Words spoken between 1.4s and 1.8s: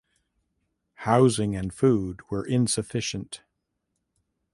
and